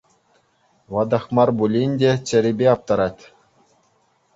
[0.93, 3.21] Ватах мар пулин те, чӗрипе аптрать.